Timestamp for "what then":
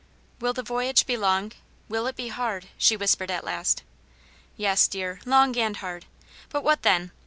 6.63-7.11